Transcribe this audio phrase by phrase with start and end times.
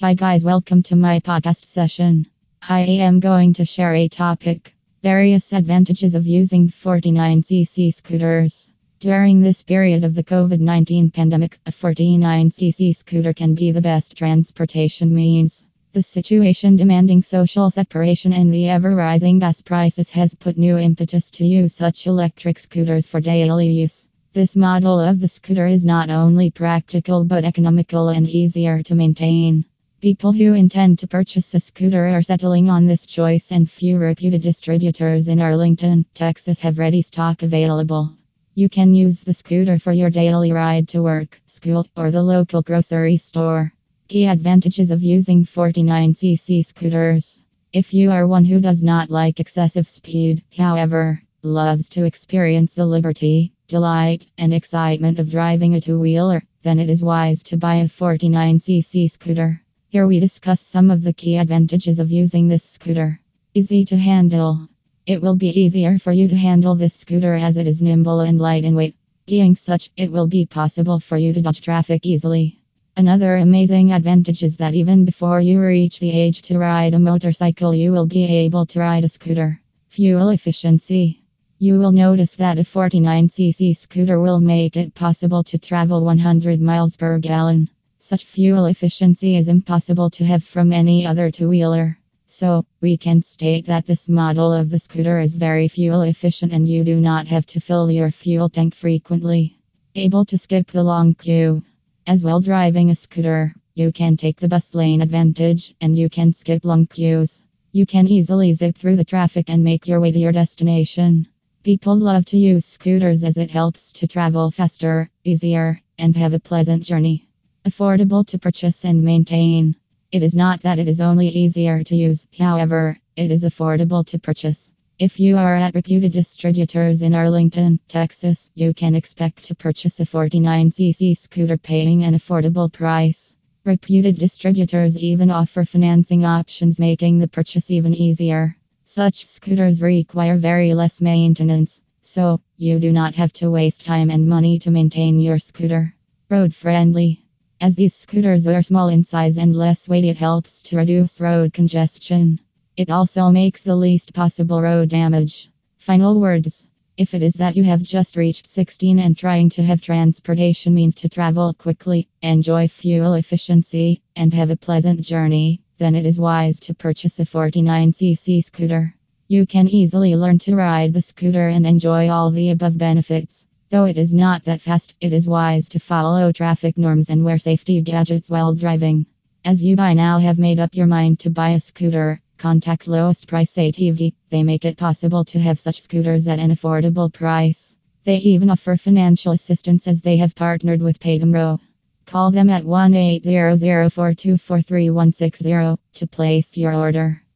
[0.00, 2.28] Hi, guys, welcome to my podcast session.
[2.62, 8.70] I am going to share a topic various advantages of using 49cc scooters.
[9.00, 14.16] During this period of the COVID 19 pandemic, a 49cc scooter can be the best
[14.16, 15.66] transportation means.
[15.90, 21.32] The situation demanding social separation and the ever rising gas prices has put new impetus
[21.32, 24.06] to use such electric scooters for daily use.
[24.32, 29.64] This model of the scooter is not only practical but economical and easier to maintain.
[30.00, 34.40] People who intend to purchase a scooter are settling on this choice, and few reputed
[34.40, 38.12] distributors in Arlington, Texas have ready stock available.
[38.54, 42.62] You can use the scooter for your daily ride to work, school, or the local
[42.62, 43.72] grocery store.
[44.06, 47.42] Key advantages of using 49cc scooters.
[47.72, 52.86] If you are one who does not like excessive speed, however, loves to experience the
[52.86, 57.78] liberty, delight, and excitement of driving a two wheeler, then it is wise to buy
[57.78, 59.60] a 49cc scooter.
[59.90, 63.18] Here we discuss some of the key advantages of using this scooter.
[63.54, 64.68] Easy to handle.
[65.06, 68.38] It will be easier for you to handle this scooter as it is nimble and
[68.38, 68.96] light in weight.
[69.26, 72.58] Being such, it will be possible for you to dodge traffic easily.
[72.98, 77.74] Another amazing advantage is that even before you reach the age to ride a motorcycle,
[77.74, 79.58] you will be able to ride a scooter.
[79.88, 81.22] Fuel efficiency.
[81.58, 86.98] You will notice that a 49cc scooter will make it possible to travel 100 miles
[86.98, 87.70] per gallon.
[88.10, 91.98] Such fuel efficiency is impossible to have from any other two wheeler.
[92.26, 96.66] So, we can state that this model of the scooter is very fuel efficient and
[96.66, 99.58] you do not have to fill your fuel tank frequently.
[99.94, 101.62] Able to skip the long queue.
[102.06, 106.32] As well, driving a scooter, you can take the bus lane advantage and you can
[106.32, 107.42] skip long queues.
[107.72, 111.28] You can easily zip through the traffic and make your way to your destination.
[111.62, 116.40] People love to use scooters as it helps to travel faster, easier, and have a
[116.40, 117.27] pleasant journey.
[117.68, 119.76] Affordable to purchase and maintain.
[120.10, 124.18] It is not that it is only easier to use, however, it is affordable to
[124.18, 124.72] purchase.
[124.98, 130.06] If you are at reputed distributors in Arlington, Texas, you can expect to purchase a
[130.06, 133.36] 49cc scooter paying an affordable price.
[133.66, 138.56] Reputed distributors even offer financing options, making the purchase even easier.
[138.84, 144.26] Such scooters require very less maintenance, so you do not have to waste time and
[144.26, 145.94] money to maintain your scooter.
[146.30, 147.27] Road friendly.
[147.60, 151.52] As these scooters are small in size and less weight, it helps to reduce road
[151.52, 152.38] congestion.
[152.76, 155.50] It also makes the least possible road damage.
[155.76, 156.68] Final words.
[156.96, 160.94] If it is that you have just reached 16 and trying to have transportation means
[160.96, 166.60] to travel quickly, enjoy fuel efficiency, and have a pleasant journey, then it is wise
[166.60, 168.94] to purchase a 49cc scooter.
[169.26, 173.46] You can easily learn to ride the scooter and enjoy all the above benefits.
[173.70, 177.36] Though it is not that fast, it is wise to follow traffic norms and wear
[177.36, 179.04] safety gadgets while driving.
[179.44, 183.28] As you by now have made up your mind to buy a scooter, Contact Lowest
[183.28, 184.14] Price ATV.
[184.30, 187.76] They make it possible to have such scooters at an affordable price.
[188.04, 191.60] They even offer financial assistance as they have partnered with PayTomorrow.
[192.06, 197.20] Call them at 1 800 424 3160 to place your order.